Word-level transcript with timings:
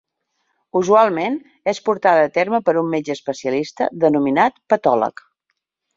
Usualment 0.79 1.35
és 1.73 1.81
portada 1.89 2.23
a 2.29 2.33
terme 2.39 2.61
per 2.69 2.75
un 2.83 2.89
metge 2.97 3.15
especialista 3.19 3.91
denominat 4.07 4.59
patòleg. 4.75 5.23